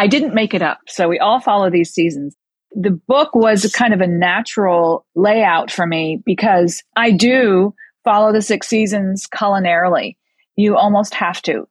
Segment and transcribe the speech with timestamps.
[0.00, 0.78] I didn't make it up.
[0.88, 2.34] So we all follow these seasons.
[2.72, 8.40] The book was kind of a natural layout for me because I do follow the
[8.40, 10.16] six seasons culinarily.
[10.56, 11.68] You almost have to.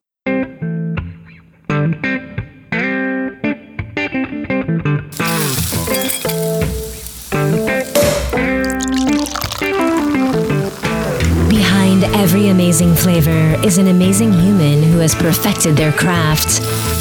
[11.50, 16.99] Behind every amazing flavor is an amazing human who has perfected their craft.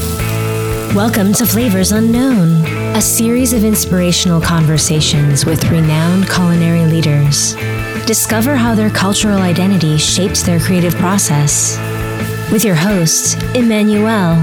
[0.94, 2.64] Welcome to Flavors Unknown,
[2.96, 7.54] a series of inspirational conversations with renowned culinary leaders.
[8.06, 11.78] Discover how their cultural identity shapes their creative process.
[12.50, 14.34] With your host, Emmanuel.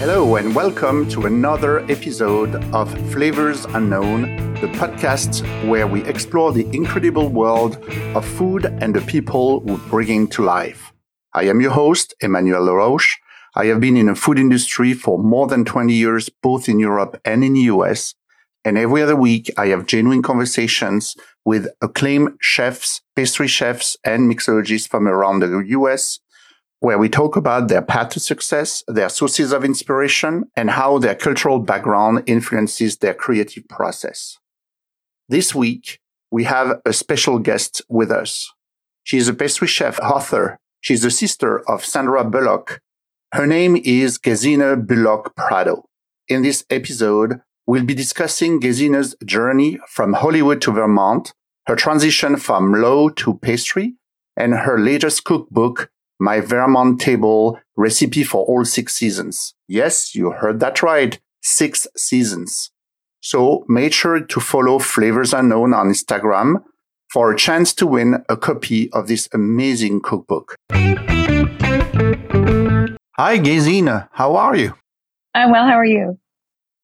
[0.00, 6.66] Hello, and welcome to another episode of Flavors Unknown, the podcast where we explore the
[6.74, 7.76] incredible world
[8.16, 10.92] of food and the people we bring to life.
[11.32, 13.14] I am your host, Emmanuel Laroche
[13.56, 17.20] I have been in the food industry for more than 20 years, both in Europe
[17.24, 18.14] and in the US.
[18.64, 24.88] And every other week, I have genuine conversations with acclaimed chefs, pastry chefs, and mixologists
[24.88, 26.18] from around the US,
[26.80, 31.14] where we talk about their path to success, their sources of inspiration, and how their
[31.14, 34.38] cultural background influences their creative process.
[35.28, 36.00] This week,
[36.30, 38.50] we have a special guest with us.
[39.04, 40.58] She is a pastry chef author.
[40.80, 42.80] She's the sister of Sandra Bullock,
[43.34, 45.86] her name is Gesine Bullock Prado.
[46.28, 51.32] In this episode, we'll be discussing Gesine's journey from Hollywood to Vermont,
[51.66, 53.96] her transition from law to pastry,
[54.36, 55.90] and her latest cookbook,
[56.20, 59.54] My Vermont Table Recipe for All Six Seasons.
[59.66, 61.18] Yes, you heard that right.
[61.42, 62.70] Six seasons.
[63.20, 66.62] So make sure to follow Flavors Unknown on Instagram
[67.10, 70.54] for a chance to win a copy of this amazing cookbook.
[73.16, 74.08] Hi, Gesine.
[74.10, 74.74] How are you?
[75.34, 75.64] I'm well.
[75.64, 76.18] How are you?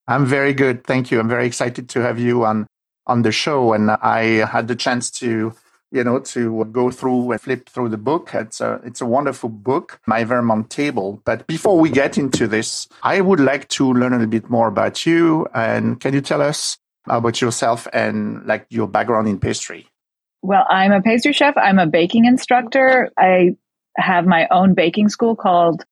[0.07, 0.85] I'm very good.
[0.85, 1.19] Thank you.
[1.19, 2.69] I'm very excited to have you on,
[3.09, 3.73] on the show.
[3.73, 5.53] And I had the chance to,
[5.91, 8.31] you know, to go through and flip through the book.
[8.33, 11.21] It's a, it's a wonderful book, My Vermont Table.
[11.25, 14.69] But before we get into this, I would like to learn a little bit more
[14.69, 15.49] about you.
[15.53, 16.79] And can you tell us
[17.09, 19.89] about yourself and like your background in pastry?
[20.43, 21.57] Well, I'm a pastry chef.
[21.57, 23.11] I'm a baking instructor.
[23.19, 23.57] I
[23.97, 25.85] have my own baking school called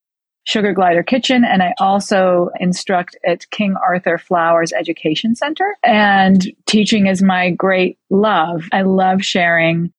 [0.49, 5.77] Sugar Glider Kitchen, and I also instruct at King Arthur Flour's Education Center.
[5.85, 8.65] And teaching is my great love.
[8.73, 9.93] I love sharing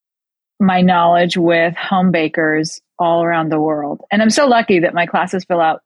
[0.59, 4.01] my knowledge with home bakers all around the world.
[4.11, 5.81] And I'm so lucky that my classes fill out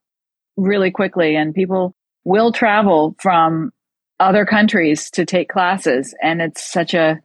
[0.55, 1.93] really quickly and people
[2.23, 3.73] will travel from
[4.21, 6.15] other countries to take classes.
[6.23, 7.19] And it's such a,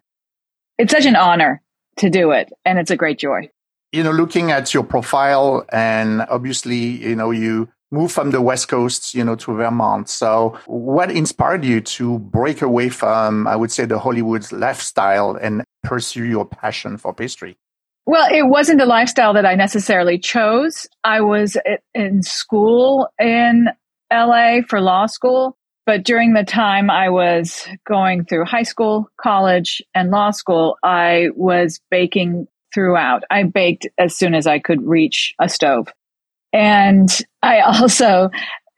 [0.76, 1.62] it's such an honor
[1.98, 2.52] to do it.
[2.64, 3.48] And it's a great joy
[3.92, 8.68] you know, looking at your profile and obviously, you know, you moved from the West
[8.68, 10.08] Coast, you know, to Vermont.
[10.08, 15.64] So what inspired you to break away from, I would say, the Hollywood lifestyle and
[15.82, 17.56] pursue your passion for pastry?
[18.04, 20.86] Well, it wasn't a lifestyle that I necessarily chose.
[21.04, 21.56] I was
[21.94, 23.68] in school in
[24.12, 25.56] LA for law school.
[25.84, 31.28] But during the time I was going through high school, college, and law school, I
[31.34, 32.46] was baking
[32.78, 33.24] throughout.
[33.28, 35.88] I baked as soon as I could reach a stove.
[36.52, 37.08] And
[37.42, 38.30] I also,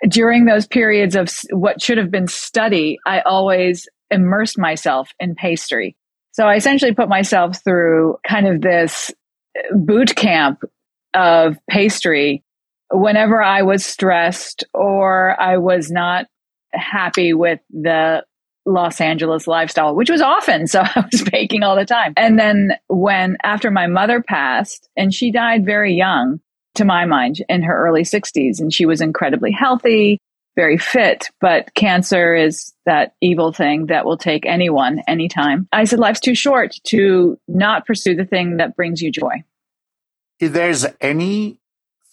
[0.08, 5.96] during those periods of what should have been study, I always immersed myself in pastry.
[6.32, 9.10] So I essentially put myself through kind of this
[9.58, 10.62] uh, boot camp
[11.12, 12.42] of pastry
[12.90, 16.26] whenever I was stressed or I was not
[16.72, 18.24] happy with the
[18.70, 20.66] Los Angeles lifestyle, which was often.
[20.66, 22.14] So I was baking all the time.
[22.16, 26.40] And then when after my mother passed and she died very young
[26.76, 30.18] to my mind in her early 60s and she was incredibly healthy,
[30.56, 35.68] very fit, but cancer is that evil thing that will take anyone anytime.
[35.72, 39.42] I said life's too short to not pursue the thing that brings you joy.
[40.38, 41.60] If there's any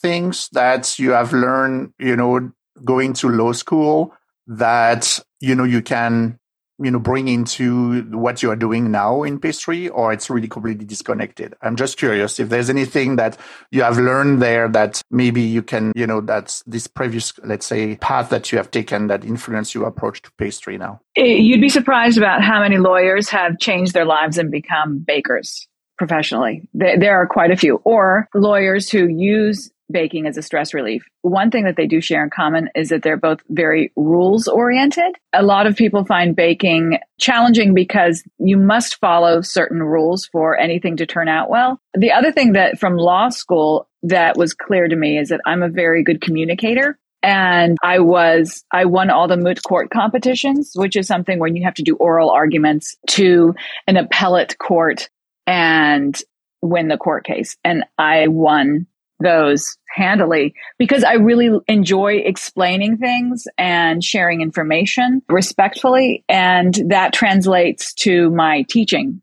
[0.01, 2.51] things that you have learned, you know,
[2.83, 4.13] going to law school
[4.47, 6.39] that you know you can
[6.79, 10.85] you know bring into what you are doing now in pastry or it's really completely
[10.85, 11.55] disconnected?
[11.61, 13.37] I'm just curious if there's anything that
[13.71, 17.95] you have learned there that maybe you can you know that's this previous let's say
[17.97, 20.99] path that you have taken that influence your approach to pastry now.
[21.15, 25.67] Eh, you'd be surprised about how many lawyers have changed their lives and become bakers
[25.97, 26.67] professionally.
[26.73, 27.81] There are quite a few.
[27.83, 31.03] Or lawyers who use baking as a stress relief.
[31.21, 35.15] One thing that they do share in common is that they're both very rules oriented.
[35.33, 40.97] A lot of people find baking challenging because you must follow certain rules for anything
[40.97, 41.79] to turn out well.
[41.93, 45.63] The other thing that from law school that was clear to me is that I'm
[45.63, 46.97] a very good communicator.
[47.23, 51.63] And I was, I won all the moot court competitions, which is something when you
[51.65, 53.55] have to do oral arguments to
[53.87, 55.09] an appellate court
[55.47, 56.17] and
[56.61, 57.57] win the court case.
[57.63, 58.85] And I won
[59.19, 66.23] those handily because I really enjoy explaining things and sharing information respectfully.
[66.29, 69.21] And that translates to my teaching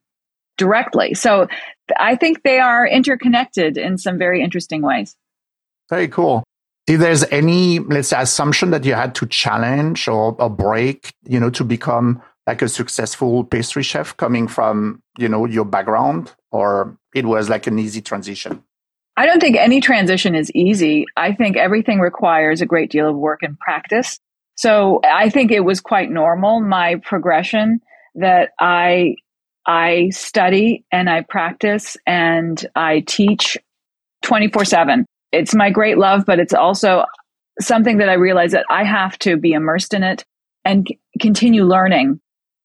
[0.57, 1.15] directly.
[1.15, 1.49] So
[1.99, 5.17] I think they are interconnected in some very interesting ways.
[5.91, 6.45] Very cool.
[6.87, 11.41] If there's any, let's say, assumption that you had to challenge or, or break, you
[11.41, 16.97] know, to become like a successful pastry chef coming from, you know, your background, or
[17.15, 18.63] it was like an easy transition?
[19.17, 21.07] I don't think any transition is easy.
[21.17, 24.19] I think everything requires a great deal of work and practice.
[24.57, 27.81] So I think it was quite normal, my progression
[28.17, 29.17] that I
[29.67, 33.57] I study and I practice and I teach
[34.23, 35.07] 24 7.
[35.33, 37.05] It's my great love, but it's also
[37.61, 40.25] something that I realize that I have to be immersed in it
[40.65, 42.21] and c- continue learning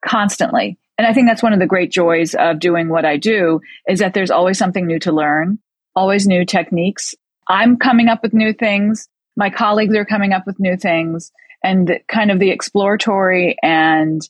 [0.06, 0.78] constantly.
[0.98, 4.00] And I think that's one of the great joys of doing what I do is
[4.00, 5.60] that there's always something new to learn,
[5.96, 7.16] always new techniques.
[7.48, 9.08] I'm coming up with new things.
[9.36, 11.32] My colleagues are coming up with new things
[11.64, 14.22] and kind of the exploratory and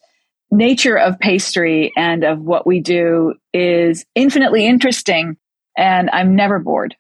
[0.52, 5.38] nature of pastry and of what we do is infinitely interesting
[5.78, 6.96] and I'm never bored.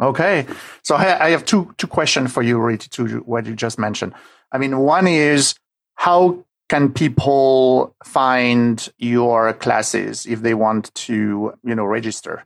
[0.00, 0.46] Okay.
[0.82, 4.14] So I have two, two questions for you related to what you just mentioned.
[4.50, 5.54] I mean, one is
[5.94, 12.44] how can people find your classes if they want to, you know, register?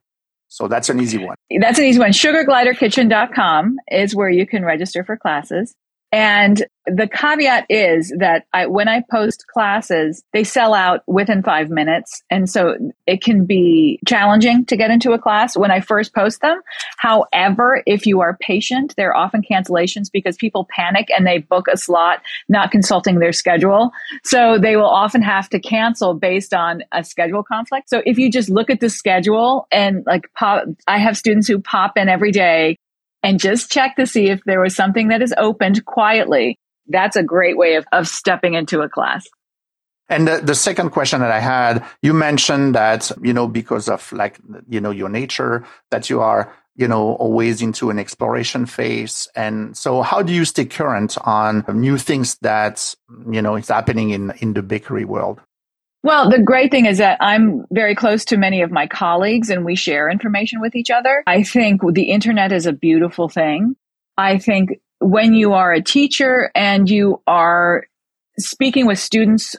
[0.56, 1.36] So that's an easy one.
[1.60, 2.12] That's an easy one.
[2.12, 5.74] Sugargliderkitchen.com is where you can register for classes.
[6.16, 11.68] And the caveat is that I, when I post classes, they sell out within five
[11.68, 12.22] minutes.
[12.30, 12.74] And so
[13.06, 16.58] it can be challenging to get into a class when I first post them.
[16.96, 21.66] However, if you are patient, there are often cancellations because people panic and they book
[21.70, 23.90] a slot, not consulting their schedule.
[24.24, 27.90] So they will often have to cancel based on a schedule conflict.
[27.90, 31.58] So if you just look at the schedule and like pop, I have students who
[31.58, 32.78] pop in every day
[33.26, 36.60] and just check to see if there was something that is opened quietly.
[36.86, 39.26] That's a great way of, of stepping into a class.
[40.08, 44.12] And the, the second question that I had, you mentioned that, you know, because of
[44.12, 44.38] like,
[44.68, 49.26] you know, your nature, that you are, you know, always into an exploration phase.
[49.34, 52.94] And so how do you stay current on new things that,
[53.28, 55.40] you know, is happening in, in the bakery world?
[56.02, 59.64] Well, the great thing is that I'm very close to many of my colleagues and
[59.64, 61.24] we share information with each other.
[61.26, 63.74] I think the internet is a beautiful thing.
[64.16, 67.86] I think when you are a teacher and you are
[68.38, 69.56] speaking with students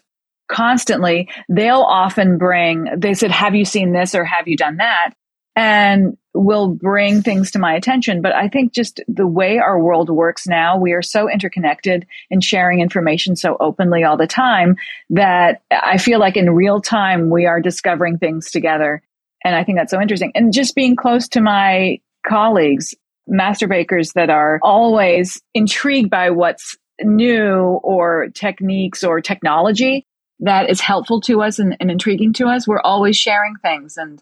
[0.50, 5.12] constantly, they'll often bring, they said, have you seen this or have you done that?
[5.58, 8.22] And will bring things to my attention.
[8.22, 12.44] But I think just the way our world works now, we are so interconnected and
[12.44, 14.78] sharing information so openly all the time
[15.10, 19.02] that I feel like in real time we are discovering things together.
[19.44, 20.32] And I think that's so interesting.
[20.36, 22.94] And just being close to my colleagues,
[23.28, 30.06] master bakers that are always intrigued by what's new or techniques or technology
[30.40, 32.68] that is helpful to us and, and intriguing to us.
[32.68, 34.22] We're always sharing things and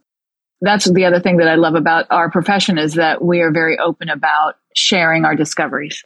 [0.65, 3.77] that's the other thing that I love about our profession is that we are very
[3.77, 6.03] open about sharing our discoveries.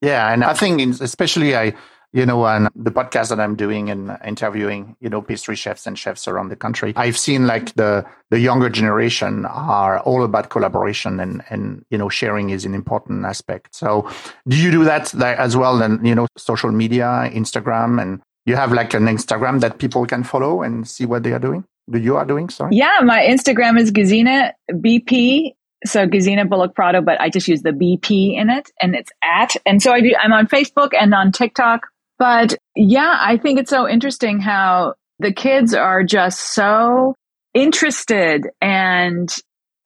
[0.00, 1.74] Yeah, and I think especially I,
[2.12, 5.98] you know, on the podcast that I'm doing and interviewing, you know, pastry chefs and
[5.98, 11.20] chefs around the country, I've seen like the the younger generation are all about collaboration
[11.20, 13.74] and and you know sharing is an important aspect.
[13.74, 14.10] So,
[14.48, 15.82] do you do that as well?
[15.82, 20.24] And you know, social media, Instagram, and you have like an Instagram that people can
[20.24, 21.64] follow and see what they are doing
[21.98, 22.48] you are doing?
[22.48, 22.76] Sorry.
[22.76, 25.54] Yeah, my Instagram is Gesine BP.
[25.84, 29.56] So Gesine Bullock Prado, but I just use the BP in it and it's at.
[29.64, 31.86] And so I do, I'm on Facebook and on TikTok.
[32.18, 37.14] But yeah, I think it's so interesting how the kids are just so
[37.54, 39.34] interested and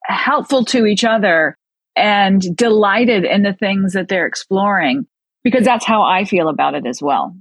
[0.03, 1.57] helpful to each other
[1.95, 5.07] and delighted in the things that they're exploring
[5.43, 7.35] because that's how I feel about it as well.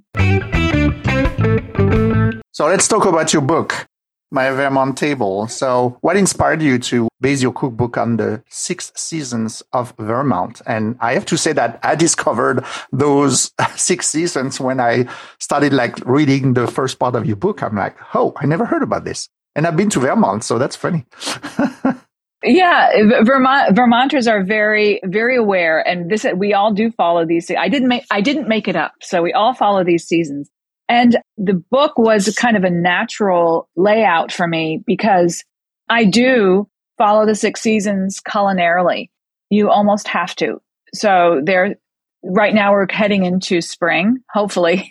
[2.52, 3.87] So let's talk about your book
[4.31, 5.47] my Vermont table.
[5.49, 10.61] So, what inspired you to base your cookbook on the six seasons of Vermont?
[10.66, 15.07] And I have to say that I discovered those six seasons when I
[15.38, 17.62] started like reading the first part of your book.
[17.62, 19.28] I'm like, oh, I never heard about this.
[19.57, 21.07] And I've been to Vermont, so that's funny.
[22.47, 22.90] Yeah,
[23.23, 27.50] Vermont Vermonters are very very aware, and this we all do follow these.
[27.50, 30.50] I didn't make I didn't make it up, so we all follow these seasons.
[30.87, 35.45] And the book was kind of a natural layout for me because
[35.88, 39.11] I do follow the six seasons culinarily.
[39.50, 40.61] You almost have to.
[40.95, 41.76] So there,
[42.23, 44.88] right now we're heading into spring, hopefully.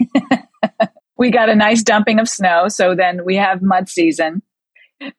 [1.18, 2.68] we got a nice dumping of snow.
[2.68, 4.42] So then we have mud season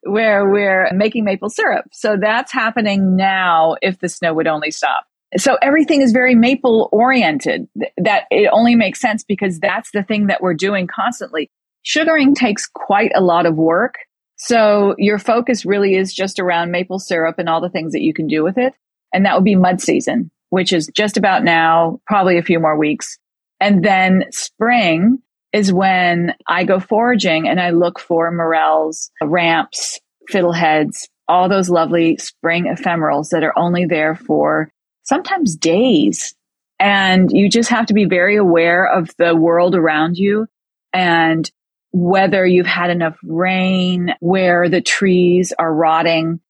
[0.02, 1.86] where we're making maple syrup.
[1.92, 5.04] So that's happening now if the snow would only stop.
[5.36, 7.68] So everything is very maple oriented.
[7.96, 11.50] That it only makes sense because that's the thing that we're doing constantly.
[11.82, 13.96] Sugaring takes quite a lot of work.
[14.36, 18.14] So your focus really is just around maple syrup and all the things that you
[18.14, 18.74] can do with it.
[19.12, 22.76] And that would be mud season, which is just about now, probably a few more
[22.76, 23.18] weeks.
[23.60, 30.00] And then spring is when I go foraging and I look for morels, ramps,
[30.30, 34.70] fiddleheads, all those lovely spring ephemerals that are only there for
[35.04, 36.34] sometimes days.
[36.80, 40.46] And you just have to be very aware of the world around you
[40.92, 41.50] and
[41.92, 46.40] whether you've had enough rain, where the trees are rotting.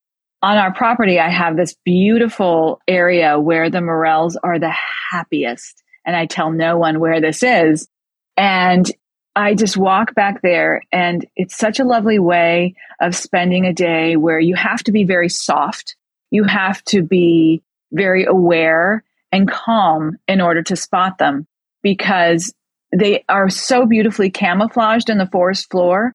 [0.42, 4.74] On our property, I have this beautiful area where the morels are the
[5.10, 5.82] happiest.
[6.06, 7.88] And I tell no one where this is.
[8.36, 8.90] And
[9.36, 14.16] I just walk back there and it's such a lovely way of spending a day
[14.16, 15.96] where you have to be very soft.
[16.30, 17.62] You have to be
[17.94, 21.46] very aware and calm in order to spot them
[21.82, 22.52] because
[22.96, 26.12] they are so beautifully camouflaged in the forest floor.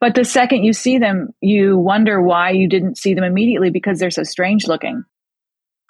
[0.00, 3.98] But the second you see them, you wonder why you didn't see them immediately because
[3.98, 5.04] they're so strange looking.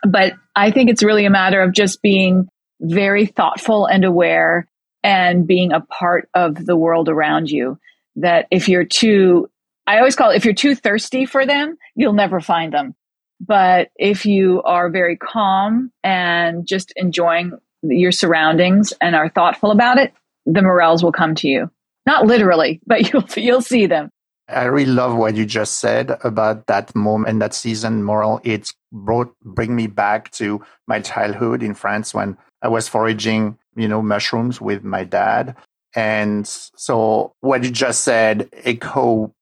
[0.06, 2.48] But I think it's really a matter of just being
[2.80, 4.68] very thoughtful and aware
[5.02, 7.78] and being a part of the world around you.
[8.16, 9.50] That if you're too,
[9.86, 12.94] I always call it, if you're too thirsty for them, you'll never find them.
[13.46, 19.98] But if you are very calm and just enjoying your surroundings and are thoughtful about
[19.98, 20.12] it,
[20.46, 21.70] the morels will come to you.
[22.06, 24.10] Not literally, but you'll you'll see them.
[24.46, 28.40] I really love what you just said about that moment, and that season morel.
[28.44, 33.88] It brought bring me back to my childhood in France when I was foraging, you
[33.88, 35.56] know, mushrooms with my dad.
[35.96, 39.32] And so what you just said echo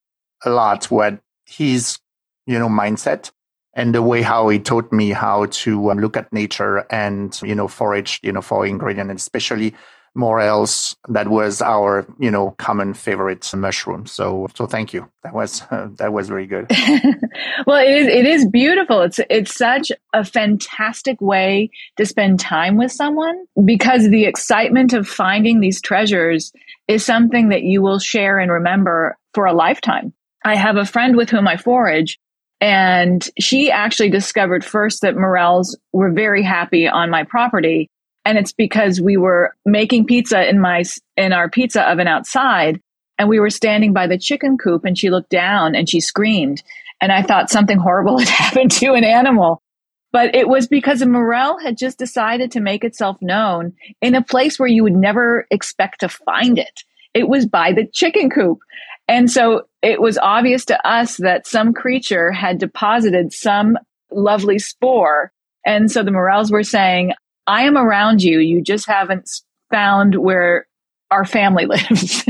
[0.44, 1.99] a lot what his,
[2.47, 3.30] you know, mindset
[3.75, 7.55] and the way how he taught me how to um, look at nature and, you
[7.55, 9.75] know, forage, you know, for ingredient, and especially
[10.14, 14.07] morels that was our you know common favorite mushroom.
[14.07, 15.09] So so thank you.
[15.23, 16.71] That was uh, that was very good.
[17.67, 19.00] Well it is it is beautiful.
[19.02, 25.09] It's it's such a fantastic way to spend time with someone because the excitement of
[25.09, 26.52] finding these treasures
[26.88, 30.12] is something that you will share and remember for a lifetime.
[30.45, 32.19] I have a friend with whom i forage
[32.62, 37.90] and she actually discovered first that morels were very happy on my property
[38.25, 40.85] and it's because we were making pizza in my,
[41.16, 42.81] in our pizza oven outside
[43.19, 46.62] and we were standing by the chicken coop and she looked down and she screamed.
[47.00, 49.61] And I thought something horrible had happened to an animal.
[50.12, 54.23] But it was because a morel had just decided to make itself known in a
[54.23, 56.85] place where you would never expect to find it.
[57.14, 58.61] It was by the chicken coop.
[59.09, 63.76] And so it was obvious to us that some creature had deposited some
[64.11, 65.32] lovely spore.
[65.66, 67.12] And so the morels were saying,
[67.47, 68.38] I am around you.
[68.38, 69.28] You just haven't
[69.71, 70.66] found where
[71.11, 72.25] our family lives.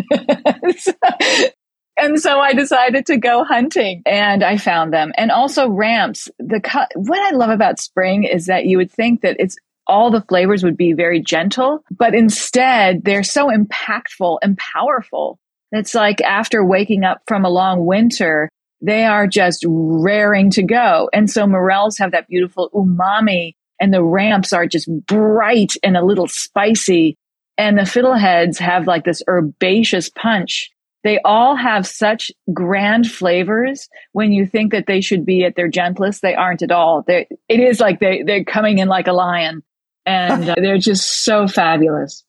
[1.97, 5.13] and so I decided to go hunting and I found them.
[5.17, 6.29] And also ramps.
[6.39, 6.61] The
[6.95, 10.63] what I love about spring is that you would think that it's all the flavors
[10.63, 15.39] would be very gentle, but instead they're so impactful and powerful.
[15.73, 18.49] It's like after waking up from a long winter,
[18.83, 21.09] they are just raring to go.
[21.13, 26.05] And so morels have that beautiful umami and the ramps are just bright and a
[26.05, 27.17] little spicy.
[27.57, 30.71] And the fiddleheads have like this herbaceous punch.
[31.05, 33.89] They all have such grand flavors.
[34.13, 37.03] When you think that they should be at their gentlest, they aren't at all.
[37.07, 39.63] They're, it is like they, they're coming in like a lion
[40.07, 42.25] and uh, they're just so fabulous.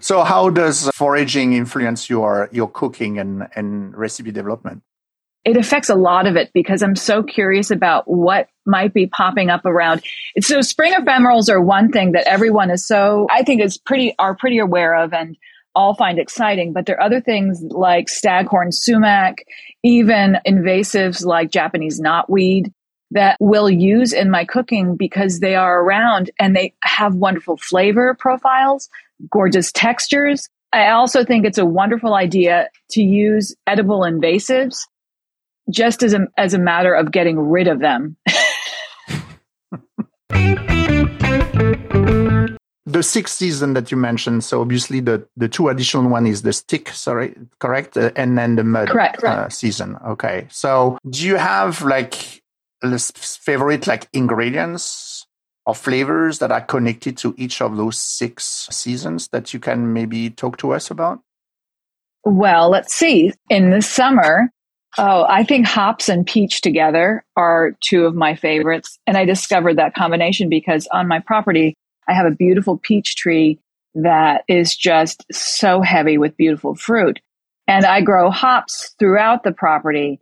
[0.00, 4.82] So how does foraging influence your, your cooking and, and recipe development?
[5.44, 9.48] it affects a lot of it because I'm so curious about what might be popping
[9.48, 10.02] up around.
[10.42, 14.36] So spring ephemerals are one thing that everyone is so, I think is pretty, are
[14.36, 15.38] pretty aware of and
[15.74, 16.74] all find exciting.
[16.74, 19.36] But there are other things like staghorn sumac,
[19.82, 22.72] even invasives like Japanese knotweed
[23.12, 28.14] that will use in my cooking because they are around and they have wonderful flavor
[28.18, 28.90] profiles,
[29.30, 30.48] gorgeous textures.
[30.72, 34.78] I also think it's a wonderful idea to use edible invasives
[35.70, 38.16] just as a, as a matter of getting rid of them.
[42.98, 46.52] the sixth season that you mentioned, so obviously the, the two additional one is the
[46.52, 47.96] stick, sorry, correct?
[47.96, 49.96] Uh, and then the mud correct, uh, season.
[50.06, 50.46] Okay.
[50.50, 52.42] So do you have like
[52.82, 54.84] favorite like ingredients
[55.68, 60.30] or flavors that are connected to each of those six seasons that you can maybe
[60.30, 61.20] talk to us about?
[62.24, 63.32] Well, let's see.
[63.50, 64.50] In the summer,
[64.96, 68.98] oh, I think hops and peach together are two of my favorites.
[69.06, 71.74] And I discovered that combination because on my property,
[72.08, 73.60] I have a beautiful peach tree
[73.94, 77.20] that is just so heavy with beautiful fruit.
[77.66, 80.18] And I grow hops throughout the property.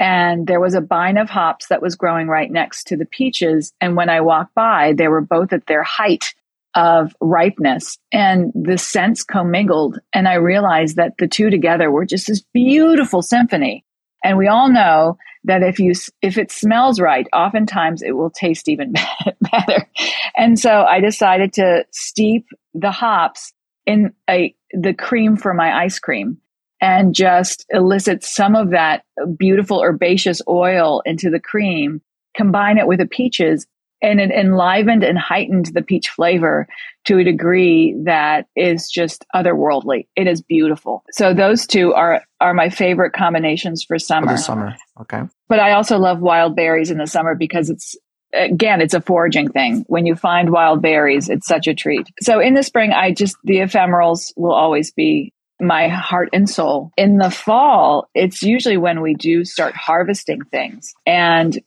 [0.00, 3.72] And there was a vine of hops that was growing right next to the peaches.
[3.80, 6.34] And when I walked by, they were both at their height
[6.74, 9.98] of ripeness and the scents commingled.
[10.12, 13.84] And I realized that the two together were just this beautiful symphony.
[14.22, 18.68] And we all know that if you, if it smells right, oftentimes it will taste
[18.68, 18.92] even
[19.40, 19.88] better.
[20.36, 23.52] And so I decided to steep the hops
[23.86, 26.38] in a, the cream for my ice cream
[26.80, 29.02] and just elicit some of that
[29.36, 32.00] beautiful herbaceous oil into the cream,
[32.36, 33.66] combine it with the peaches
[34.00, 36.66] and it enlivened and heightened the peach flavor
[37.04, 40.06] to a degree that is just otherworldly.
[40.14, 41.04] It is beautiful.
[41.12, 44.28] So those two are are my favorite combinations for summer.
[44.28, 45.22] For the summer, okay.
[45.48, 47.96] But I also love wild berries in the summer because it's
[48.32, 49.84] again it's a foraging thing.
[49.88, 52.08] When you find wild berries, it's such a treat.
[52.20, 56.92] So in the spring, I just the ephemerals will always be my heart and soul.
[56.96, 60.94] In the fall, it's usually when we do start harvesting things.
[61.06, 61.58] And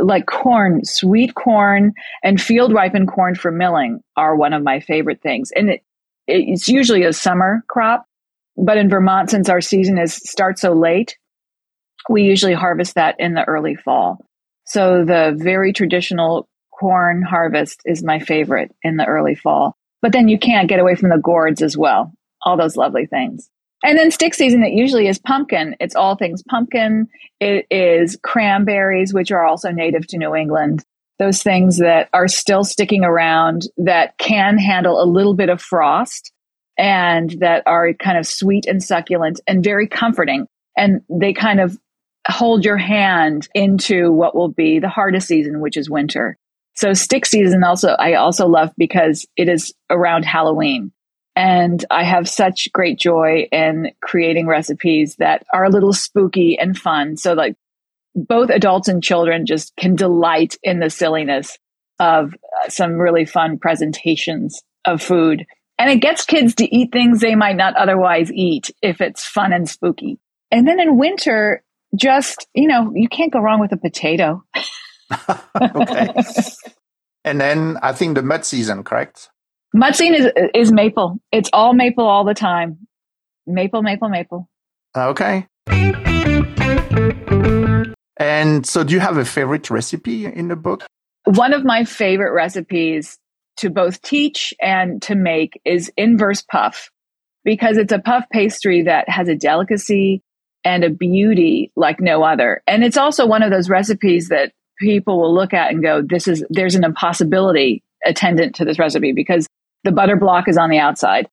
[0.00, 5.22] like corn, sweet corn and field ripened corn for milling are one of my favorite
[5.22, 5.50] things.
[5.54, 5.82] And it,
[6.26, 8.06] it's usually a summer crop,
[8.56, 11.16] but in Vermont, since our season is starts so late,
[12.08, 14.18] we usually harvest that in the early fall.
[14.64, 19.76] So the very traditional corn harvest is my favorite in the early fall.
[20.02, 22.12] But then you can't get away from the gourds as well.
[22.46, 23.50] All those lovely things.
[23.84, 25.76] And then stick season, it usually is pumpkin.
[25.80, 27.08] It's all things pumpkin.
[27.40, 30.82] It is cranberries, which are also native to New England.
[31.18, 36.32] Those things that are still sticking around that can handle a little bit of frost
[36.78, 40.46] and that are kind of sweet and succulent and very comforting.
[40.76, 41.78] And they kind of
[42.28, 46.36] hold your hand into what will be the hardest season, which is winter.
[46.74, 50.92] So stick season also, I also love because it is around Halloween.
[51.36, 56.76] And I have such great joy in creating recipes that are a little spooky and
[56.76, 57.18] fun.
[57.18, 57.56] So like
[58.14, 61.58] both adults and children just can delight in the silliness
[62.00, 65.44] of uh, some really fun presentations of food.
[65.78, 69.52] And it gets kids to eat things they might not otherwise eat if it's fun
[69.52, 70.18] and spooky.
[70.50, 71.62] And then in winter,
[71.94, 74.42] just, you know, you can't go wrong with a potato.
[75.60, 76.14] okay.
[77.24, 79.28] and then I think the mud season, correct?
[79.76, 81.20] Mud is is maple.
[81.30, 82.78] It's all maple all the time.
[83.46, 84.48] Maple, maple, maple.
[84.96, 85.46] Okay.
[88.16, 90.86] And so, do you have a favorite recipe in the book?
[91.24, 93.18] One of my favorite recipes
[93.58, 96.90] to both teach and to make is inverse puff
[97.44, 100.22] because it's a puff pastry that has a delicacy
[100.64, 102.62] and a beauty like no other.
[102.66, 106.26] And it's also one of those recipes that people will look at and go, this
[106.26, 109.46] is, there's an impossibility attendant to this recipe because
[109.86, 111.28] the butter block is on the outside.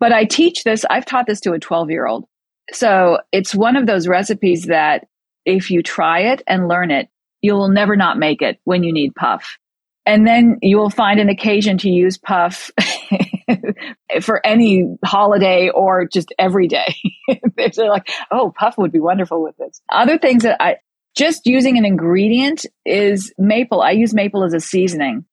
[0.00, 2.26] But I teach this, I've taught this to a 12 year old.
[2.72, 5.06] So it's one of those recipes that
[5.46, 7.08] if you try it and learn it,
[7.40, 9.58] you will never not make it when you need puff.
[10.06, 12.70] And then you will find an occasion to use puff
[14.22, 16.96] for any holiday or just every day.
[17.56, 19.80] They're like, oh, puff would be wonderful with this.
[19.90, 20.76] Other things that I,
[21.16, 23.80] just using an ingredient is maple.
[23.80, 25.24] I use maple as a seasoning.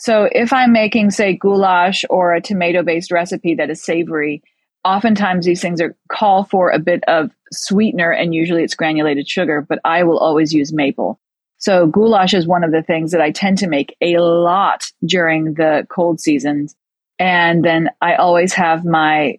[0.00, 4.42] So if I'm making, say, goulash or a tomato based recipe that is savory,
[4.82, 9.60] oftentimes these things are call for a bit of sweetener and usually it's granulated sugar,
[9.60, 11.20] but I will always use maple.
[11.58, 15.52] So goulash is one of the things that I tend to make a lot during
[15.52, 16.74] the cold seasons.
[17.18, 19.38] And then I always have my,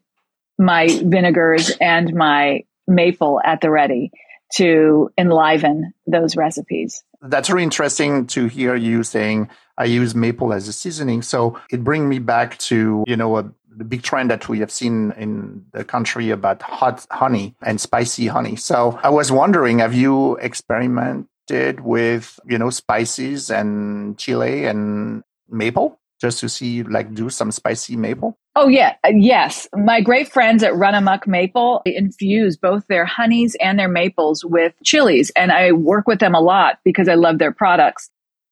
[0.60, 4.12] my vinegars and my maple at the ready
[4.58, 7.04] to enliven those recipes.
[7.24, 9.50] That's really interesting to hear you saying
[9.82, 11.24] I use maple as a seasoning.
[11.24, 14.70] So it brings me back to, you know, a, the big trend that we have
[14.70, 18.56] seen in the country about hot honey and spicy honey.
[18.56, 26.00] So I was wondering, have you experimented with, you know, spices and chili and maple
[26.20, 28.38] just to see, like, do some spicy maple?
[28.56, 29.68] Oh yeah, uh, yes.
[29.74, 35.32] My great friends at Runamok Maple infuse both their honeys and their maples with chilies,
[35.36, 38.12] and I work with them a lot because I love their products.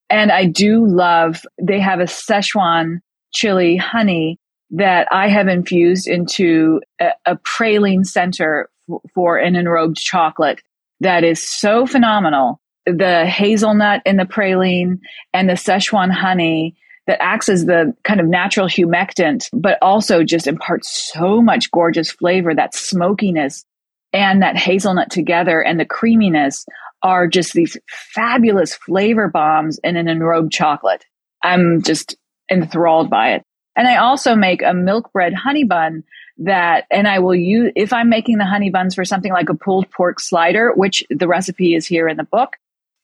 [0.09, 2.99] And I do love, they have a Szechuan
[3.31, 4.39] chili honey
[4.71, 10.61] that I have infused into a, a praline center f- for an enrobed chocolate
[10.99, 12.59] that is so phenomenal.
[12.85, 14.99] The hazelnut in the praline
[15.33, 16.75] and the Szechuan honey
[17.07, 22.11] that acts as the kind of natural humectant, but also just imparts so much gorgeous
[22.11, 23.65] flavor, that smokiness
[24.13, 26.65] and that hazelnut together and the creaminess
[27.01, 27.77] are just these
[28.13, 31.05] fabulous flavor bombs in an enrobed chocolate.
[31.43, 32.15] I'm just
[32.51, 33.43] enthralled by it.
[33.75, 36.03] And I also make a milk bread honey bun
[36.39, 39.53] that, and I will use, if I'm making the honey buns for something like a
[39.55, 42.57] pulled pork slider, which the recipe is here in the book,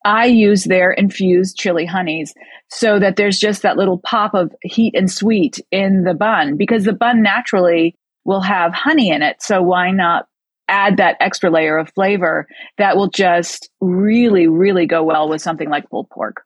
[0.03, 2.33] I use their infused chili honeys
[2.69, 6.83] so that there's just that little pop of heat and sweet in the bun because
[6.83, 9.41] the bun naturally will have honey in it.
[9.41, 10.27] So why not
[10.67, 12.47] add that extra layer of flavor
[12.77, 16.43] that will just really, really go well with something like pulled pork.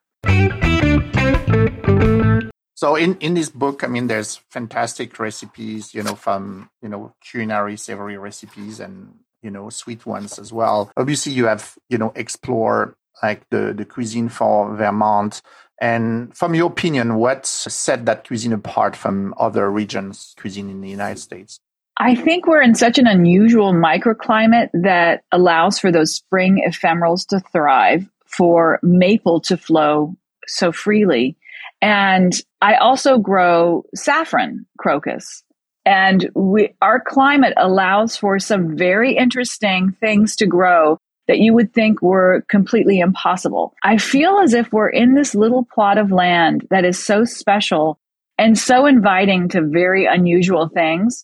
[2.75, 7.13] So in, in this book, I mean, there's fantastic recipes, you know, from, you know,
[7.21, 10.89] culinary savory recipes and, you know, sweet ones as well.
[10.95, 15.41] Obviously you have, you know, explore like the, the cuisine for Vermont.
[15.82, 20.89] And from your opinion, what set that cuisine apart from other regions cuisine in the
[20.89, 21.60] United States?
[21.99, 27.41] I think we're in such an unusual microclimate that allows for those spring ephemerals to
[27.51, 30.15] thrive, for maple to flow
[30.47, 31.35] so freely.
[31.81, 35.43] And I also grow saffron crocus.
[35.85, 41.73] And we, our climate allows for some very interesting things to grow that you would
[41.73, 43.73] think were completely impossible.
[43.83, 47.99] I feel as if we're in this little plot of land that is so special
[48.38, 51.23] and so inviting to very unusual things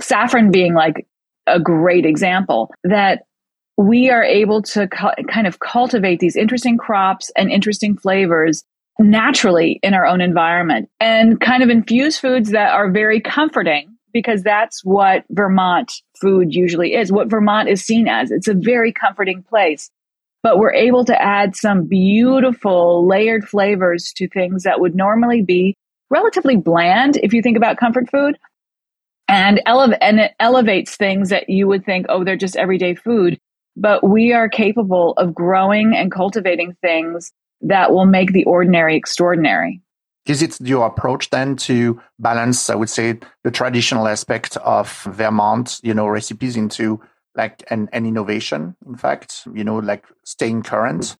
[0.00, 1.06] saffron being like
[1.46, 3.24] a great example that
[3.76, 8.64] we are able to cu- kind of cultivate these interesting crops and interesting flavors
[8.98, 14.42] naturally in our own environment and kind of infuse foods that are very comforting because
[14.42, 18.30] that's what Vermont food usually is, what Vermont is seen as.
[18.30, 19.90] It's a very comforting place.
[20.42, 25.76] But we're able to add some beautiful layered flavors to things that would normally be
[26.10, 28.36] relatively bland if you think about comfort food
[29.32, 33.38] and, ele- and it elevates things that you would think, oh, they're just everyday food.
[33.74, 39.80] But we are capable of growing and cultivating things that will make the ordinary extraordinary.
[40.26, 45.80] Is it your approach then to balance, I would say, the traditional aspect of Vermont,
[45.82, 47.00] you know, recipes into
[47.34, 51.16] like an, an innovation, in fact, you know, like staying current?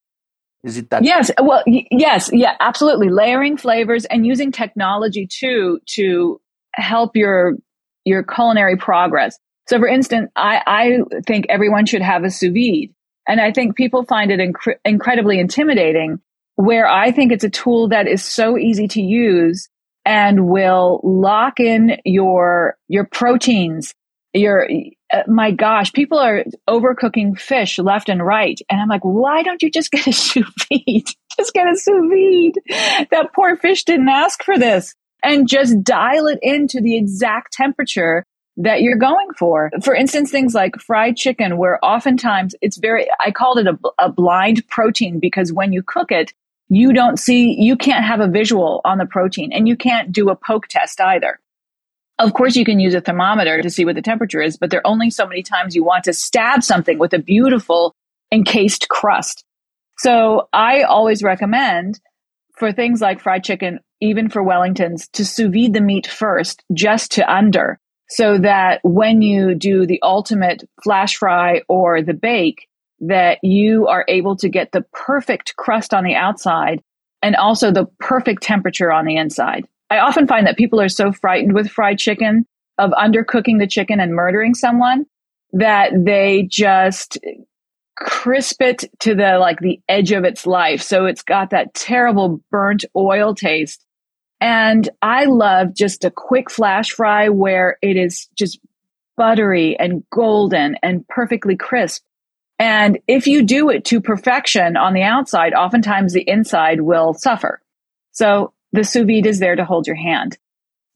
[0.62, 1.03] Is it that?
[1.03, 1.31] Yes.
[1.42, 2.31] Well, y- yes.
[2.33, 3.09] Yeah, absolutely.
[3.09, 6.40] Layering flavors and using technology too to
[6.75, 7.55] help your
[8.04, 9.38] your culinary progress.
[9.68, 12.94] So for instance, I, I think everyone should have a sous vide.
[13.28, 16.20] And I think people find it inc- incredibly intimidating
[16.56, 19.68] where I think it's a tool that is so easy to use
[20.04, 23.94] and will lock in your, your proteins,
[24.34, 24.68] your,
[25.12, 28.58] uh, my gosh, people are overcooking fish left and right.
[28.68, 31.06] And I'm like, why don't you just get a sous vide?
[31.36, 33.08] just get a sous vide.
[33.10, 38.24] That poor fish didn't ask for this and just dial it into the exact temperature
[38.56, 39.70] that you're going for.
[39.82, 44.12] For instance, things like fried chicken, where oftentimes it's very, I called it a, a,
[44.12, 46.32] blind protein because when you cook it,
[46.68, 50.28] you don't see, you can't have a visual on the protein and you can't do
[50.28, 51.38] a poke test either.
[52.18, 54.80] Of course, you can use a thermometer to see what the temperature is, but there
[54.80, 57.94] are only so many times you want to stab something with a beautiful
[58.30, 59.44] encased crust.
[59.98, 62.00] So I always recommend
[62.56, 67.12] for things like fried chicken even for Wellingtons, to sous vide the meat first, just
[67.12, 73.38] to under, so that when you do the ultimate flash fry or the bake, that
[73.42, 76.82] you are able to get the perfect crust on the outside
[77.22, 79.66] and also the perfect temperature on the inside.
[79.88, 82.44] I often find that people are so frightened with fried chicken
[82.78, 85.06] of undercooking the chicken and murdering someone
[85.52, 87.18] that they just
[88.02, 90.82] crisp it to the like the edge of its life.
[90.82, 93.84] So it's got that terrible burnt oil taste
[94.42, 98.58] and I love just a quick flash fry where it is just
[99.16, 102.02] buttery and golden and perfectly crisp.
[102.58, 107.62] And if you do it to perfection on the outside, oftentimes the inside will suffer.
[108.10, 110.36] So the sous vide is there to hold your hand.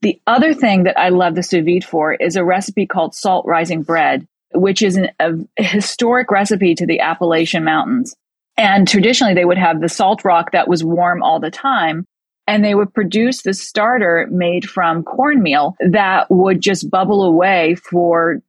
[0.01, 3.45] The other thing that I love the sous vide for is a recipe called salt
[3.45, 8.15] rising bread, which is an, a historic recipe to the Appalachian Mountains.
[8.57, 12.05] And traditionally they would have the salt rock that was warm all the time
[12.47, 18.41] and they would produce the starter made from cornmeal that would just bubble away for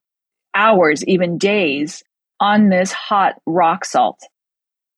[0.54, 2.02] hours, even days
[2.40, 4.20] on this hot rock salt.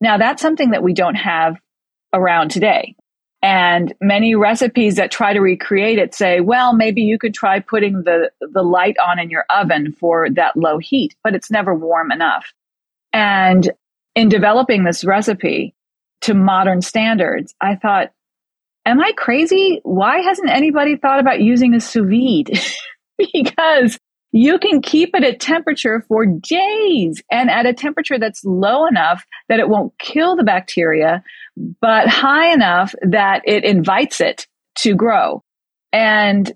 [0.00, 1.56] Now that's something that we don't have
[2.12, 2.94] around today.
[3.42, 8.02] And many recipes that try to recreate it say, well, maybe you could try putting
[8.02, 12.12] the, the light on in your oven for that low heat, but it's never warm
[12.12, 12.52] enough.
[13.12, 13.70] And
[14.14, 15.74] in developing this recipe
[16.22, 18.12] to modern standards, I thought,
[18.84, 19.80] am I crazy?
[19.84, 22.60] Why hasn't anybody thought about using a sous vide?
[23.32, 23.98] because
[24.32, 29.24] you can keep it at temperature for days and at a temperature that's low enough
[29.48, 31.22] that it won't kill the bacteria,
[31.80, 34.46] but high enough that it invites it
[34.78, 35.42] to grow.
[35.92, 36.50] And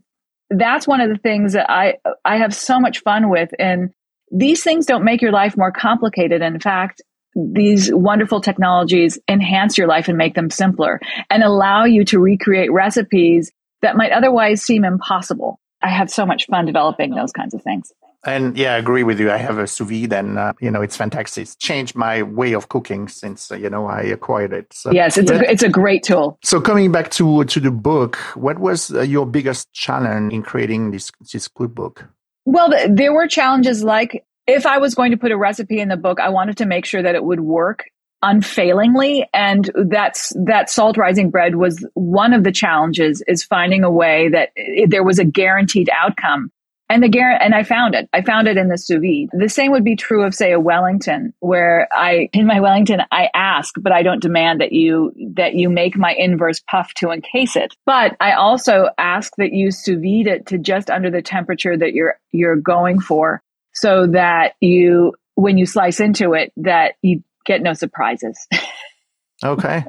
[0.50, 3.50] that's one of the things that I, I have so much fun with.
[3.58, 3.90] And
[4.30, 6.42] these things don't make your life more complicated.
[6.42, 7.02] In fact,
[7.34, 12.72] these wonderful technologies enhance your life and make them simpler and allow you to recreate
[12.72, 13.50] recipes
[13.82, 15.58] that might otherwise seem impossible.
[15.84, 17.92] I have so much fun developing those kinds of things.
[18.26, 19.30] And yeah, I agree with you.
[19.30, 21.42] I have a sous vide, and uh, you know it's fantastic.
[21.42, 24.72] It's changed my way of cooking since uh, you know I acquired it.
[24.72, 26.38] So, yes, it's but, a it's a great tool.
[26.42, 30.90] So coming back to to the book, what was uh, your biggest challenge in creating
[30.90, 32.06] this this cookbook?
[32.46, 35.96] Well, there were challenges like if I was going to put a recipe in the
[35.98, 37.90] book, I wanted to make sure that it would work
[38.24, 39.28] unfailingly.
[39.32, 44.30] And that's, that salt rising bread was one of the challenges is finding a way
[44.30, 46.50] that it, there was a guaranteed outcome.
[46.90, 48.10] And the guarant, and I found it.
[48.12, 49.30] I found it in the sous vide.
[49.32, 53.30] The same would be true of, say, a Wellington, where I, in my Wellington, I
[53.34, 57.56] ask, but I don't demand that you, that you make my inverse puff to encase
[57.56, 57.74] it.
[57.86, 61.94] But I also ask that you sous vide it to just under the temperature that
[61.94, 67.62] you're, you're going for so that you, when you slice into it, that you get
[67.62, 68.46] no surprises.
[69.44, 69.84] okay.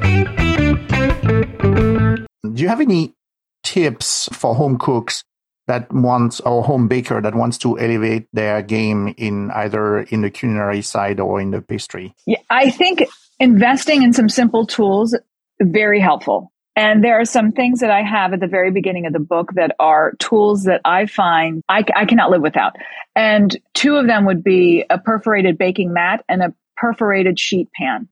[0.00, 3.14] Do you have any
[3.62, 5.24] tips for home cooks
[5.66, 10.30] that wants or home baker that wants to elevate their game in either in the
[10.30, 12.14] culinary side or in the pastry?
[12.26, 13.04] Yeah, I think
[13.38, 15.16] investing in some simple tools
[15.60, 16.52] very helpful.
[16.76, 19.52] And there are some things that I have at the very beginning of the book
[19.54, 22.76] that are tools that I find I, I cannot live without.
[23.14, 28.08] And two of them would be a perforated baking mat and a perforated sheet pan.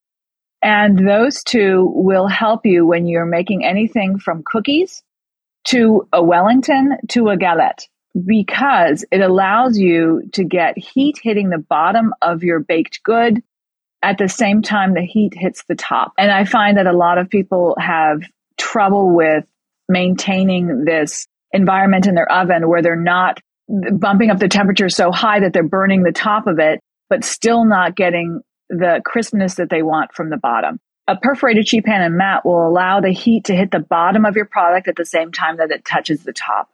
[0.63, 5.03] And those two will help you when you're making anything from cookies
[5.69, 7.87] to a Wellington to a galette
[8.27, 13.43] because it allows you to get heat hitting the bottom of your baked good
[14.03, 16.13] at the same time the heat hits the top.
[16.19, 18.23] And I find that a lot of people have
[18.57, 19.45] trouble with
[19.89, 25.41] maintaining this environment in their oven where they're not bumping up the temperature so high
[25.41, 29.83] that they're burning the top of it, but still not getting the crispness that they
[29.83, 30.81] want from the bottom.
[31.07, 34.37] A perforated sheet pan and mat will allow the heat to hit the bottom of
[34.37, 36.69] your product at the same time that it touches the top.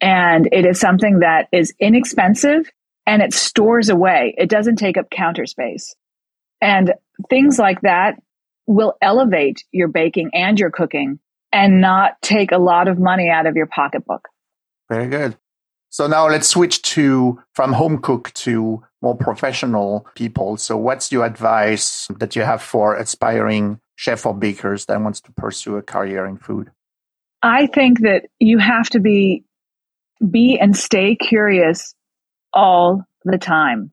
[0.00, 2.70] And it is something that is inexpensive
[3.06, 4.34] and it stores away.
[4.36, 5.94] It doesn't take up counter space.
[6.60, 6.92] And
[7.28, 8.20] things like that
[8.66, 11.18] will elevate your baking and your cooking
[11.52, 14.28] and not take a lot of money out of your pocketbook.
[14.88, 15.36] Very good.
[15.88, 20.56] So now let's switch to from home cook to more professional people.
[20.56, 25.32] So what's your advice that you have for aspiring chef or bakers that wants to
[25.32, 26.70] pursue a career in food?
[27.42, 29.44] I think that you have to be
[30.30, 31.94] be and stay curious
[32.52, 33.92] all the time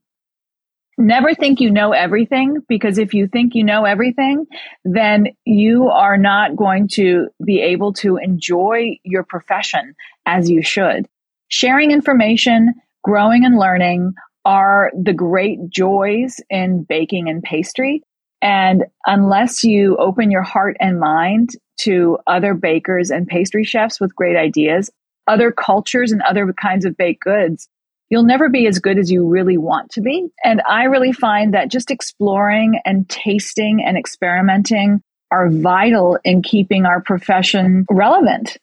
[0.98, 4.46] never think you know everything because if you think you know everything,
[4.84, 11.08] then you are not going to be able to enjoy your profession as you should.
[11.50, 14.14] Sharing information, growing and learning
[14.48, 18.02] are the great joys in baking and pastry.
[18.42, 21.50] And unless you open your heart and mind
[21.82, 24.90] to other bakers and pastry chefs with great ideas,
[25.28, 27.68] other cultures and other kinds of baked goods,
[28.10, 30.30] you'll never be as good as you really want to be.
[30.46, 36.86] And I really find that just exploring and tasting and experimenting are vital in keeping
[36.86, 38.56] our profession relevant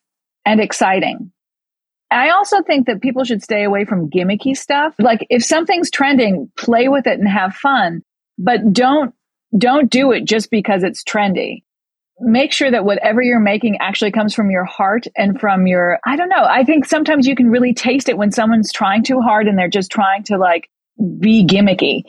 [0.47, 1.31] and exciting.
[2.14, 4.94] I also think that people should stay away from gimmicky stuff.
[4.98, 8.03] Like if something's trending, play with it and have fun,
[8.38, 9.14] but don't
[9.57, 11.62] don't do it just because it's trendy
[12.20, 16.16] make sure that whatever you're making actually comes from your heart and from your, I
[16.16, 16.44] don't know.
[16.44, 19.68] I think sometimes you can really taste it when someone's trying too hard and they're
[19.68, 20.68] just trying to like
[21.18, 22.03] be gimmicky.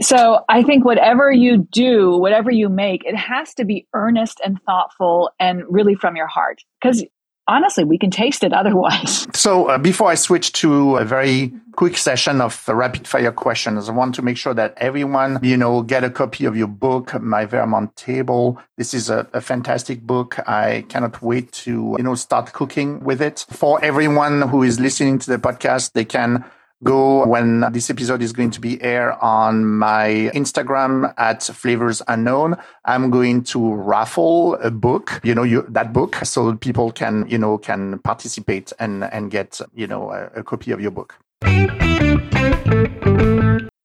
[0.00, 4.58] So I think whatever you do, whatever you make, it has to be earnest and
[4.62, 6.62] thoughtful and really from your heart.
[6.82, 7.04] Cause
[7.48, 9.26] honestly, we can taste it otherwise.
[9.34, 13.92] So uh, before I switch to a very quick session of rapid fire questions, I
[13.92, 17.44] want to make sure that everyone, you know, get a copy of your book, My
[17.44, 18.60] Vermont Table.
[18.76, 20.38] This is a, a fantastic book.
[20.48, 23.46] I cannot wait to, you know, start cooking with it.
[23.50, 26.44] For everyone who is listening to the podcast, they can
[26.84, 32.56] go when this episode is going to be aired on my Instagram at flavors unknown.
[32.84, 37.38] I'm going to raffle a book, you know, you, that book so people can, you
[37.38, 41.16] know, can participate and, and get, you know, a, a copy of your book.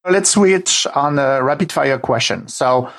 [0.10, 2.48] Let's switch on a rapid fire question.
[2.48, 2.90] So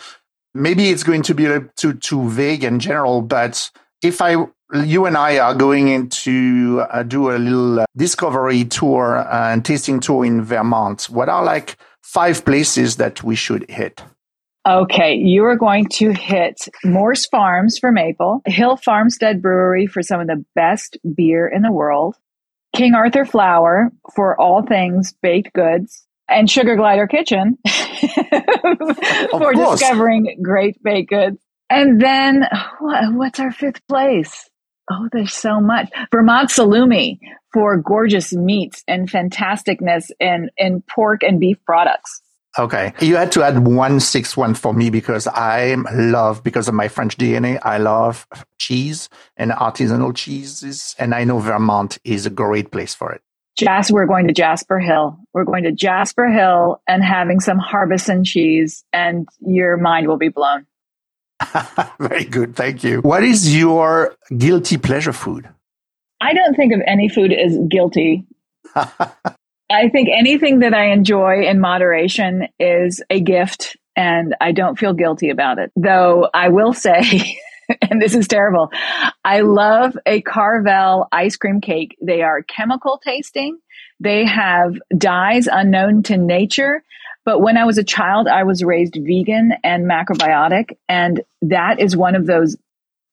[0.55, 3.71] maybe it's going to be too, too vague and general, but
[4.03, 9.27] if I you and I are going into uh, do a little uh, discovery tour
[9.31, 11.05] and tasting tour in Vermont.
[11.05, 14.03] What are like five places that we should hit?
[14.67, 20.21] Okay, you are going to hit Morse Farms for maple, Hill Farmstead Brewery for some
[20.21, 22.17] of the best beer in the world,
[22.77, 27.57] King Arthur Flour for all things baked goods, and Sugar Glider Kitchen
[29.31, 31.39] for discovering great baked goods.
[31.71, 32.45] And then
[32.79, 34.48] what, what's our fifth place?
[34.91, 35.91] Oh, there's so much.
[36.11, 37.19] Vermont Salumi
[37.53, 42.23] for gorgeous meats and fantasticness in, in pork and beef products.
[42.59, 42.93] Okay.
[43.01, 46.89] You had to add one sixth one for me because I love, because of my
[46.89, 48.27] French DNA, I love
[48.59, 50.95] cheese and artisanal cheeses.
[50.99, 53.21] And I know Vermont is a great place for it.
[53.59, 55.19] Jasper, we're going to Jasper Hill.
[55.35, 60.29] We're going to Jasper Hill and having some Harbison cheese and your mind will be
[60.29, 60.67] blown.
[62.01, 62.57] Very good.
[62.57, 63.01] Thank you.
[63.01, 65.49] What is your guilty pleasure food?
[66.21, 68.27] I don't think of any food as guilty.
[69.71, 74.95] I think anything that I enjoy in moderation is a gift and I don't feel
[74.95, 75.71] guilty about it.
[75.77, 77.37] Though I will say,
[77.91, 78.71] and this is terrible,
[79.25, 81.97] I love a Carvel ice cream cake.
[82.01, 83.59] They are chemical tasting.
[84.01, 86.83] They have dyes unknown to nature.
[87.25, 90.77] But when I was a child, I was raised vegan and macrobiotic.
[90.89, 92.57] And that is one of those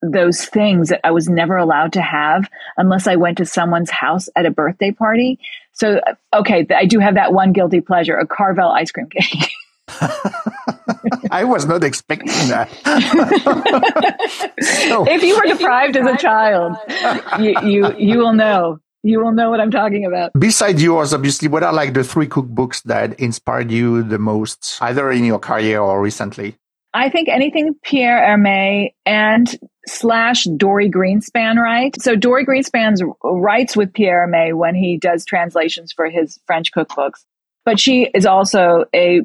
[0.01, 4.29] those things that I was never allowed to have unless I went to someone's house
[4.35, 5.39] at a birthday party.
[5.73, 9.49] So, uh, okay, I do have that one guilty pleasure, a Carvel ice cream cake.
[11.31, 12.69] I was not expecting that.
[14.87, 16.77] so, if you were deprived as a child,
[17.39, 20.31] you, you, you will know you will know what I'm talking about.
[20.37, 25.11] Besides yours, obviously, what are like the three cookbooks that inspired you the most, either
[25.11, 26.55] in your career or recently?
[26.91, 32.01] I think anything Pierre Hermé and slash Dorie Greenspan write.
[32.01, 37.25] So Dorie Greenspan writes with Pierre Hermé when he does translations for his French cookbooks.
[37.63, 39.21] But she is also a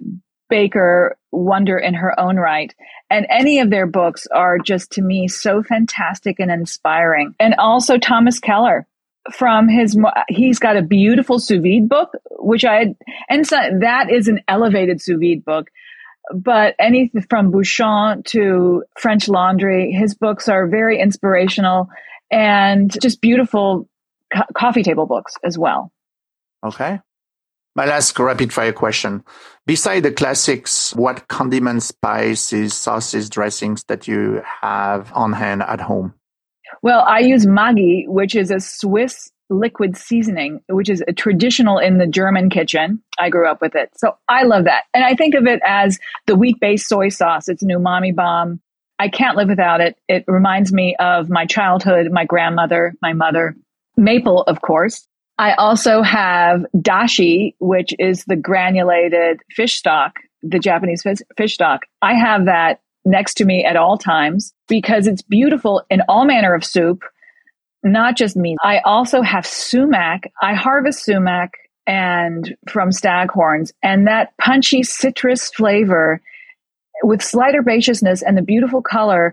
[0.50, 2.74] baker wonder in her own right.
[3.08, 7.34] And any of their books are just to me so fantastic and inspiring.
[7.40, 8.86] And also Thomas Keller
[9.32, 9.96] from his
[10.28, 12.94] he's got a beautiful sous vide book which i
[13.28, 15.70] and so that is an elevated sous vide book.
[16.32, 21.88] But anything from bouchon to french laundry his books are very inspirational
[22.30, 23.88] and just beautiful
[24.32, 25.92] co- coffee table books as well.
[26.64, 27.00] Okay.
[27.76, 29.24] My last rapid fire question.
[29.66, 36.14] Beside the classics what condiments spices sauces dressings that you have on hand at home
[36.82, 41.98] well, I use Maggi, which is a Swiss liquid seasoning, which is a traditional in
[41.98, 43.02] the German kitchen.
[43.18, 43.90] I grew up with it.
[43.96, 44.84] So I love that.
[44.94, 47.48] And I think of it as the wheat based soy sauce.
[47.48, 48.60] It's an umami bomb.
[48.98, 49.98] I can't live without it.
[50.08, 53.56] It reminds me of my childhood, my grandmother, my mother.
[53.96, 55.06] Maple, of course.
[55.38, 61.86] I also have dashi, which is the granulated fish stock, the Japanese fish, fish stock.
[62.02, 66.54] I have that next to me at all times because it's beautiful in all manner
[66.54, 67.02] of soup,
[67.82, 68.56] not just meat.
[68.62, 70.30] I also have sumac.
[70.42, 71.52] I harvest sumac
[71.86, 76.20] and from staghorns and that punchy citrus flavor
[77.02, 79.32] with slight herbaceousness and the beautiful color.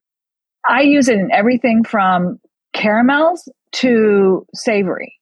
[0.67, 2.39] I use it in everything from
[2.73, 5.13] caramels to savory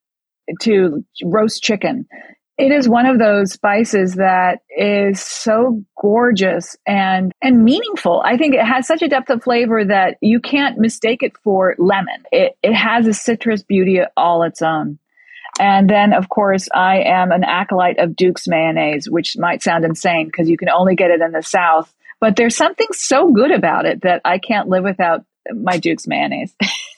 [0.62, 2.08] to roast chicken
[2.58, 8.22] it is one of those spices that is so gorgeous and and meaningful.
[8.24, 11.76] I think it has such a depth of flavor that you can't mistake it for
[11.78, 12.24] lemon.
[12.32, 15.00] It it has a citrus beauty all its own.
[15.58, 20.26] And then, of course, I am an acolyte of Duke's mayonnaise, which might sound insane
[20.26, 21.94] because you can only get it in the South.
[22.20, 26.54] But there's something so good about it that I can't live without my Duke's mayonnaise.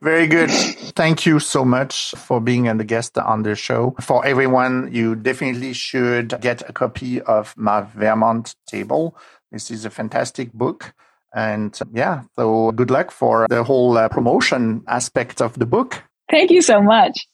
[0.00, 0.50] Very good.
[0.96, 3.94] Thank you so much for being a guest on the show.
[4.00, 9.16] For everyone, you definitely should get a copy of my Vermont table.
[9.50, 10.94] This is a fantastic book.
[11.34, 16.02] And yeah, so good luck for the whole uh, promotion aspect of the book.
[16.30, 17.26] Thank you so much.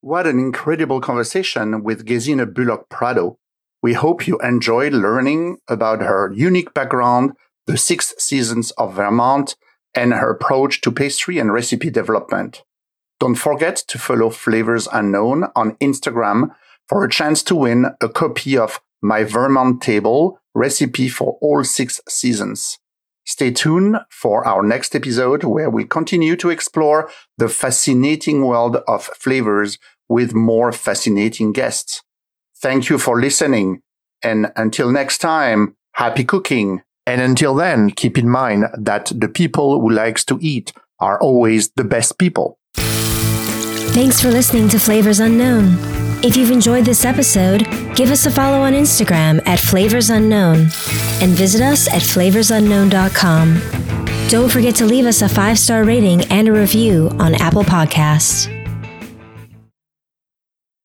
[0.00, 3.38] What an incredible conversation with Gesine Bullock Prado.
[3.82, 7.32] We hope you enjoyed learning about her unique background
[7.66, 9.56] the six seasons of Vermont,
[9.94, 12.62] and her approach to pastry and recipe development.
[13.18, 16.54] Don't forget to follow Flavors Unknown on Instagram
[16.86, 22.00] for a chance to win a copy of My Vermont Table recipe for all six
[22.08, 22.78] seasons.
[23.24, 29.04] Stay tuned for our next episode where we continue to explore the fascinating world of
[29.04, 32.02] flavors with more fascinating guests.
[32.58, 33.82] Thank you for listening.
[34.22, 39.80] And until next time, happy cooking And until then, keep in mind that the people
[39.80, 42.58] who likes to eat are always the best people.
[42.74, 45.76] Thanks for listening to Flavors Unknown.
[46.22, 50.68] If you've enjoyed this episode, give us a follow on Instagram at Flavors Unknown
[51.20, 54.28] and visit us at flavorsunknown.com.
[54.28, 58.55] Don't forget to leave us a five star rating and a review on Apple Podcasts.